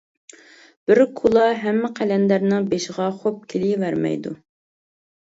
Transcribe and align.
بىر 0.91 0.99
كۇلا 1.17 1.43
ھەممە 1.63 1.91
قەلەندەرنىڭ 1.99 2.65
بېشىغا 2.71 3.09
خوپ 3.19 3.43
كېلىۋەرمەيدۇ. 3.55 4.33